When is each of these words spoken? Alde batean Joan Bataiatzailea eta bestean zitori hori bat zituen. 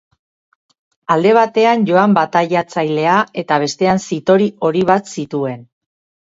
Alde 1.15 1.33
batean 1.37 1.85
Joan 1.89 2.15
Bataiatzailea 2.19 3.19
eta 3.43 3.61
bestean 3.65 4.03
zitori 4.07 4.49
hori 4.71 4.83
bat 4.93 5.15
zituen. 5.19 5.63